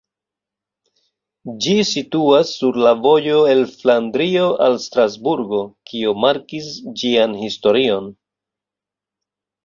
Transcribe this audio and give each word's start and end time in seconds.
Ĝi 1.63 1.73
situas 1.89 2.53
sur 2.61 2.79
la 2.85 2.93
vojo 3.03 3.35
el 3.51 3.61
Flandrio 3.73 4.47
al 4.67 4.77
Strasburgo, 4.85 5.59
kio 5.91 6.15
markis 6.23 6.71
ĝian 7.03 7.37
historion. 7.43 8.09